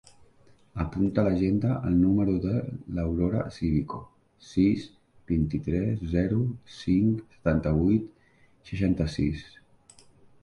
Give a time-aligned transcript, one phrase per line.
[0.83, 2.53] Apunta a l'agenda el número de
[2.99, 3.99] l'Aurora Civico:
[4.51, 4.87] sis,
[5.33, 6.39] vint-i-tres, zero,
[6.77, 8.09] cinc, setanta-vuit,
[8.71, 9.45] seixanta-sis.